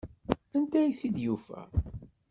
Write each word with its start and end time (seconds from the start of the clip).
Anda 0.57 0.77
ay 0.81 0.93
t-id-yufa? 0.99 1.61